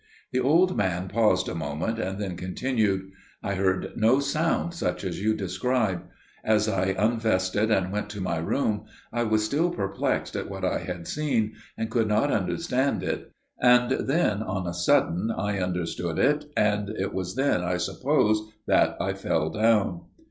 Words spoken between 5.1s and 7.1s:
you describe. As I